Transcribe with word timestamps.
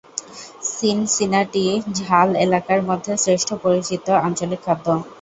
Cincinnati 0.71 1.65
ঝাল 1.99 2.29
এলাকার 2.45 2.79
মধ্যে 2.89 3.13
"শ্রেষ্ঠ 3.17 3.49
পরিচিত 3.63 4.05
আঞ্চলিক 4.25 4.61
খাদ্য"। 4.65 4.85